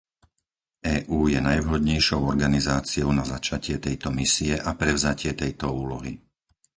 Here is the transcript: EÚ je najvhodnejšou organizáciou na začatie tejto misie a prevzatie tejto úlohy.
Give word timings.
EÚ 0.99 1.19
je 1.33 1.37
najvhodnejšou 1.49 2.19
organizáciou 2.33 3.09
na 3.13 3.21
začatie 3.33 3.75
tejto 3.85 4.07
misie 4.19 4.53
a 4.67 4.71
prevzatie 4.81 5.31
tejto 5.41 5.67
úlohy. 5.83 6.13